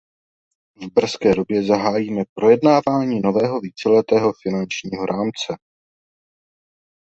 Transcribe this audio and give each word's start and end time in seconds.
V 0.75 0.85
brzké 0.93 1.35
době 1.35 1.63
zahájíme 1.63 2.23
projednávání 2.33 3.19
nového 3.21 3.59
víceletého 3.59 4.33
finančního 4.43 5.05
rámce. 5.05 5.55